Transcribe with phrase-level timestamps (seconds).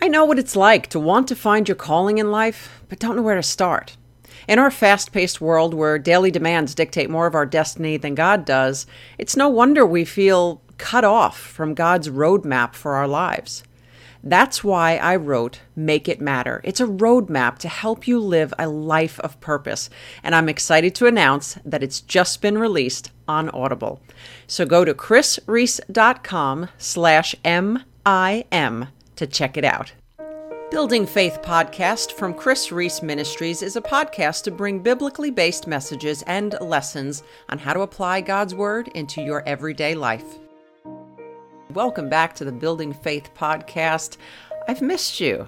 [0.00, 3.16] I know what it's like to want to find your calling in life, but don't
[3.16, 3.96] know where to start.
[4.48, 8.44] In our fast paced world where daily demands dictate more of our destiny than God
[8.44, 8.86] does,
[9.18, 13.62] it's no wonder we feel cut off from God's roadmap for our lives.
[14.24, 16.60] That's why I wrote Make It Matter.
[16.64, 19.90] It's a roadmap to help you live a life of purpose,
[20.22, 24.00] and I'm excited to announce that it's just been released on Audible.
[24.46, 28.88] So go to krisreece.com slash M-I-M
[29.22, 29.92] to check it out.
[30.72, 36.22] Building Faith podcast from Kris Reece Ministries is a podcast to bring biblically based messages
[36.22, 40.24] and lessons on how to apply God's Word into your everyday life.
[41.70, 44.16] Welcome back to the Building Faith podcast.
[44.66, 45.46] I've missed you.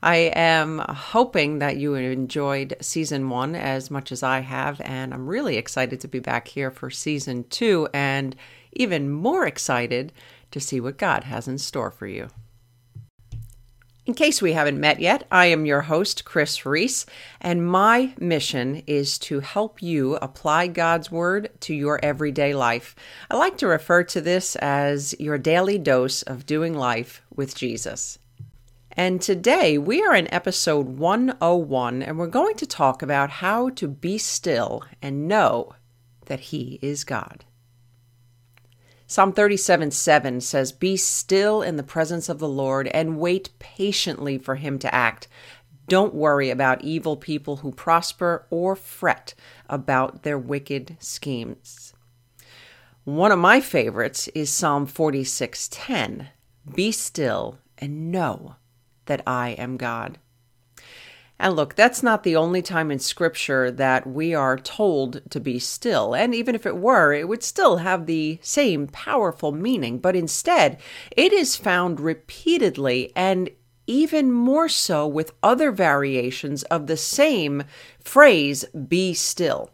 [0.00, 5.26] I am hoping that you enjoyed season one as much as I have, and I'm
[5.26, 8.36] really excited to be back here for season two, and
[8.74, 10.12] even more excited
[10.52, 12.28] to see what God has in store for you.
[14.08, 17.04] In case we haven't met yet, I am your host, Kris Reece,
[17.42, 22.96] and my mission is to help you apply God's Word to your everyday life.
[23.30, 28.18] I like to refer to this as your daily dose of doing life with Jesus.
[28.92, 33.86] And today we are in episode 101, and we're going to talk about how to
[33.86, 35.74] be still and know
[36.24, 37.44] that He is God.
[39.10, 44.36] Psalm 37 7 says, Be still in the presence of the Lord and wait patiently
[44.36, 45.28] for him to act.
[45.88, 49.32] Don't worry about evil people who prosper or fret
[49.66, 51.94] about their wicked schemes.
[53.04, 56.28] One of my favorites is Psalm 46:10.
[56.74, 58.56] Be still and know
[59.06, 60.18] that I am God.
[61.40, 65.60] And look, that's not the only time in Scripture that we are told to be
[65.60, 66.14] still.
[66.14, 69.98] And even if it were, it would still have the same powerful meaning.
[69.98, 70.80] But instead,
[71.12, 73.50] it is found repeatedly and
[73.86, 77.64] even more so with other variations of the same
[78.00, 79.70] phrase, be still.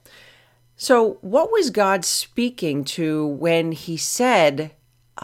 [0.77, 4.73] So, what was God speaking to when he said,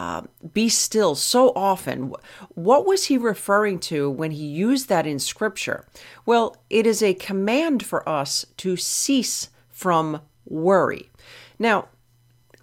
[0.01, 0.23] uh,
[0.55, 2.15] be still so often.
[2.55, 5.87] What was he referring to when he used that in Scripture?
[6.25, 11.11] Well, it is a command for us to cease from worry.
[11.59, 11.89] Now,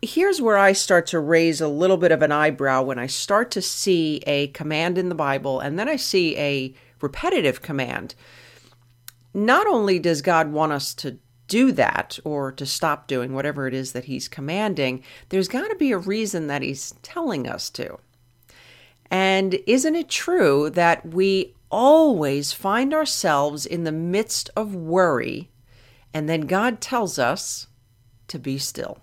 [0.01, 3.51] here's where I start to raise a little bit of an eyebrow when I start
[3.51, 8.15] to see a command in the Bible and then I see a repetitive command.
[9.35, 13.73] Not only does God want us to do that or to stop doing whatever it
[13.73, 17.97] is that he's commanding, there's got to be a reason that he's telling us to.
[19.09, 25.49] And isn't it true that we always find ourselves in the midst of worry
[26.13, 27.67] and then God tells us
[28.27, 28.99] to be still?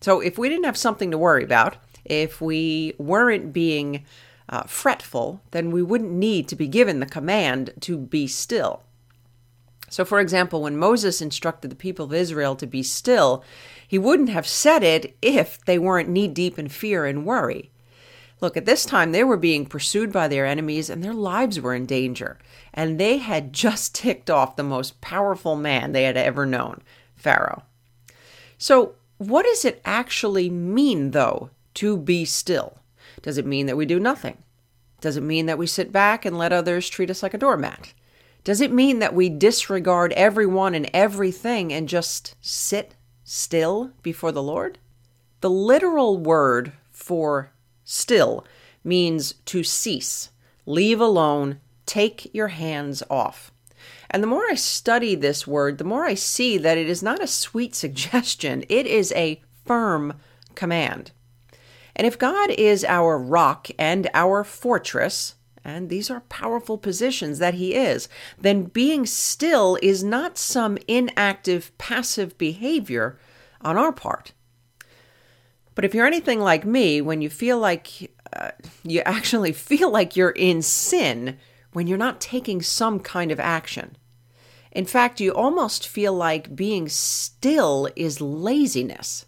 [0.00, 4.04] So if we didn't have something to worry about, if we weren't being
[4.48, 8.82] uh, fretful, then we wouldn't need to be given the command to be still.
[9.90, 13.44] So, for example, when Moses instructed the people of Israel to be still,
[13.86, 17.70] he wouldn't have said it if they weren't knee deep in fear and worry.
[18.40, 21.74] Look, at this time they were being pursued by their enemies and their lives were
[21.74, 22.38] in danger.
[22.72, 26.82] And they had just ticked off the most powerful man they had ever known,
[27.16, 27.64] Pharaoh.
[28.56, 32.78] So, what does it actually mean, though, to be still?
[33.22, 34.38] Does it mean that we do nothing?
[35.00, 37.92] Does it mean that we sit back and let others treat us like a doormat?
[38.42, 44.42] Does it mean that we disregard everyone and everything and just sit still before the
[44.42, 44.78] Lord?
[45.40, 47.52] The literal word for
[47.84, 48.46] still
[48.82, 50.30] means to cease,
[50.64, 53.52] leave alone, take your hands off.
[54.10, 57.22] And the more I study this word, the more I see that it is not
[57.22, 60.14] a sweet suggestion, it is a firm
[60.54, 61.12] command.
[61.94, 65.34] And if God is our rock and our fortress,
[65.64, 71.76] and these are powerful positions that he is, then being still is not some inactive,
[71.78, 73.18] passive behavior
[73.60, 74.32] on our part.
[75.74, 78.50] But if you're anything like me, when you feel like uh,
[78.82, 81.38] you actually feel like you're in sin
[81.72, 83.96] when you're not taking some kind of action.
[84.72, 89.26] In fact, you almost feel like being still is laziness.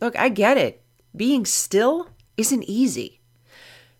[0.00, 0.82] Look, I get it.
[1.14, 3.17] Being still isn't easy.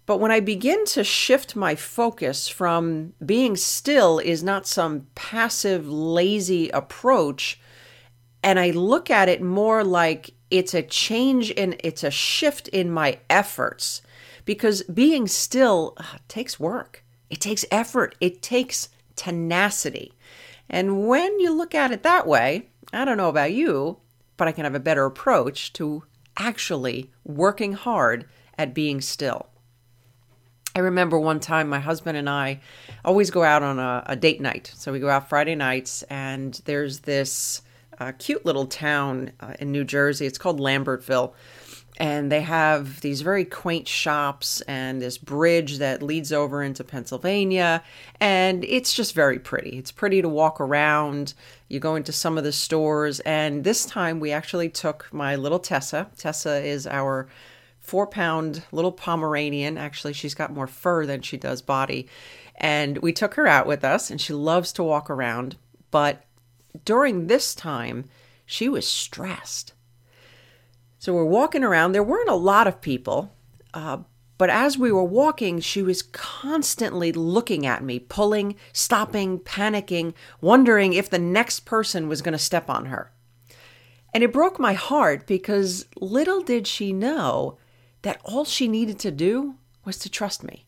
[0.09, 5.87] But when I begin to shift my focus from being still is not some passive,
[5.87, 7.61] lazy approach,
[8.43, 12.91] and I look at it more like it's a change in, it's a shift in
[12.91, 14.01] my efforts.
[14.47, 20.15] Because being still uh, takes work, it takes effort, it takes tenacity.
[20.71, 23.99] And when you look at it that way, I don't know about you,
[24.39, 26.05] but I can have a better approach to
[26.39, 28.25] actually working hard
[28.57, 29.51] at being still.
[30.79, 32.61] I remember one time my husband and I
[33.05, 34.71] always go out on a, a date night.
[34.77, 37.63] So we go out Friday nights, and there's this
[37.99, 40.25] uh, cute little town uh, in New Jersey.
[40.25, 41.33] It's called Lambertville.
[41.97, 47.83] And they have these very quaint shops and this bridge that leads over into Pennsylvania.
[48.21, 49.79] And it's just very pretty.
[49.79, 51.35] It's pretty to walk around.
[51.67, 53.19] You go into some of the stores.
[53.21, 56.09] And this time we actually took my little Tessa.
[56.17, 57.27] Tessa is our
[57.89, 59.79] four pound little Pomeranian.
[59.79, 62.07] Actually, she's got more fur than she does body.
[62.57, 65.57] And we took her out with us, and she loves to walk around.
[65.91, 66.25] But
[66.85, 68.05] during this time,
[68.45, 69.73] she was stressed.
[70.99, 71.93] So we're walking around.
[71.93, 73.33] There weren't a lot of people,
[73.73, 73.99] uh,
[74.37, 80.93] but as we were walking, she was constantly looking at me, pulling, stopping, panicking, wondering
[80.93, 83.13] if the next person was going to step on her.
[84.15, 87.59] And it broke my heart because little did she know
[88.03, 90.67] that all she needed to do was to trust me.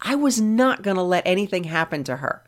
[0.00, 2.44] I was not going to let anything happen to her.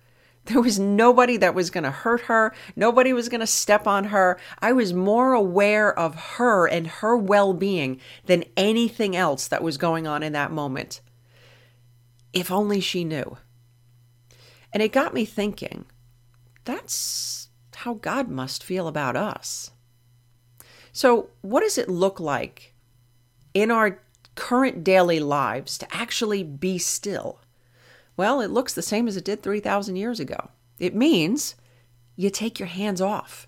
[0.47, 2.53] There was nobody that was going to hurt her.
[2.75, 4.41] Nobody was going to step on her.
[4.59, 9.79] I was more aware of her and her well being than anything else that was
[9.79, 11.00] going on in that moment.
[12.33, 13.37] If only she knew.
[14.73, 15.85] And it got me thinking
[16.65, 19.71] that's how God must feel about us.
[20.93, 22.72] So, what does it look like
[23.55, 24.01] in our
[24.35, 27.41] current daily lives to actually be still?
[28.17, 30.51] Well, it looks the same as it did 3,000 years ago.
[30.79, 31.55] It means
[32.17, 33.47] you take your hands off.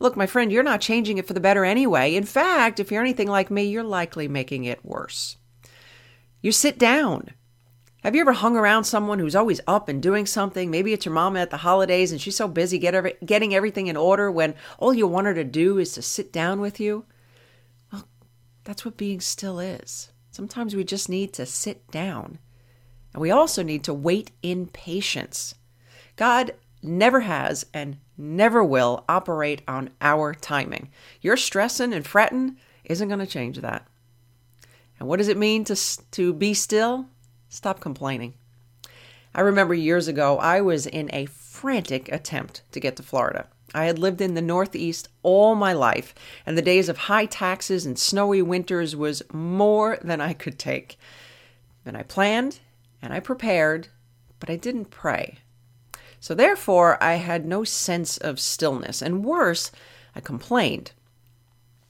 [0.00, 2.14] Look, my friend, you're not changing it for the better anyway.
[2.14, 5.36] In fact, if you're anything like me, you're likely making it worse.
[6.40, 7.30] You sit down.
[8.04, 10.70] Have you ever hung around someone who's always up and doing something?
[10.70, 13.88] Maybe it's your mama at the holidays and she's so busy get every, getting everything
[13.88, 17.06] in order when all you want her to do is to sit down with you.
[18.68, 20.12] That's what being still is.
[20.30, 22.38] Sometimes we just need to sit down.
[23.14, 25.54] And we also need to wait in patience.
[26.16, 30.90] God never has and never will operate on our timing.
[31.22, 33.88] Your stressing and fretting isn't going to change that.
[35.00, 37.06] And what does it mean to, to be still?
[37.48, 38.34] Stop complaining.
[39.34, 43.46] I remember years ago, I was in a frantic attempt to get to Florida.
[43.74, 46.14] I had lived in the Northeast all my life,
[46.46, 50.98] and the days of high taxes and snowy winters was more than I could take.
[51.84, 52.60] And I planned
[53.02, 53.88] and I prepared,
[54.40, 55.38] but I didn't pray.
[56.20, 59.70] So therefore, I had no sense of stillness, and worse,
[60.14, 60.92] I complained.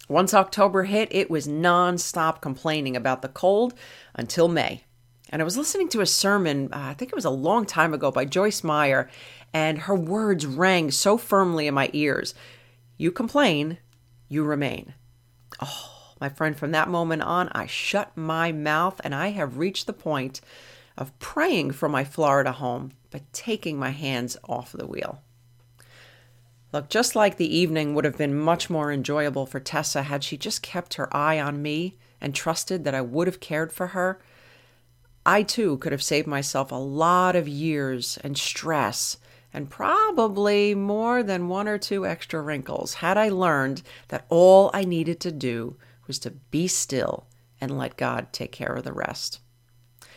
[0.08, 3.74] Once October hit, it was non-stop complaining about the cold
[4.14, 4.84] until May.
[5.30, 7.92] And I was listening to a sermon, uh, I think it was a long time
[7.92, 9.10] ago, by Joyce Meyer,
[9.52, 12.34] and her words rang so firmly in my ears
[12.96, 13.78] You complain,
[14.28, 14.94] you remain.
[15.60, 19.86] Oh, my friend, from that moment on, I shut my mouth and I have reached
[19.86, 20.40] the point
[20.96, 25.22] of praying for my Florida home, but taking my hands off the wheel.
[26.72, 30.36] Look, just like the evening would have been much more enjoyable for Tessa had she
[30.36, 34.20] just kept her eye on me and trusted that I would have cared for her,
[35.28, 39.18] I too could have saved myself a lot of years and stress
[39.52, 44.84] and probably more than one or two extra wrinkles had I learned that all I
[44.84, 45.76] needed to do
[46.06, 47.26] was to be still
[47.60, 49.40] and let God take care of the rest.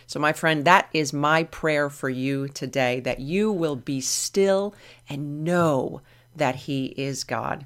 [0.07, 4.73] So, my friend, that is my prayer for you today that you will be still
[5.09, 6.01] and know
[6.37, 7.65] that He is God.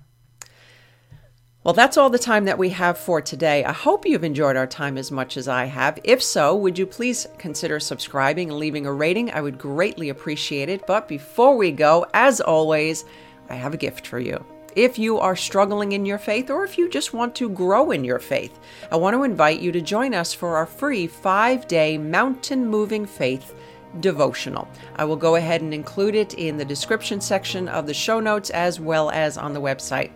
[1.66, 3.66] Well, that's all the time that we have for today.
[3.66, 5.98] I hope you've enjoyed our time as much as I have.
[6.04, 9.32] If so, would you please consider subscribing and leaving a rating?
[9.32, 10.86] I would greatly appreciate it.
[10.86, 13.06] But before we go, as always,
[13.50, 14.46] I have a gift for you.
[14.76, 18.04] If you are struggling in your faith or if you just want to grow in
[18.04, 18.60] your faith,
[18.92, 23.08] I want to invite you to join us for our free five day mountain moving
[23.08, 23.56] faith
[24.00, 24.68] devotional.
[24.96, 28.50] I will go ahead and include it in the description section of the show notes
[28.50, 30.12] as well as on the website.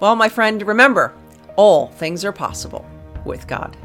[0.00, 1.14] Well, my friend, remember,
[1.56, 2.86] all things are possible
[3.24, 3.76] with God.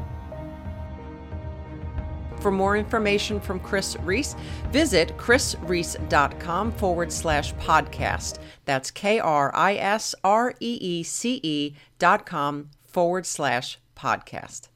[2.40, 4.36] For more information from Kris Reece,
[4.70, 8.38] visit krisreece.com forward slash podcast.
[8.66, 14.68] That's K R I S R E E C E dot com forward slash podcast.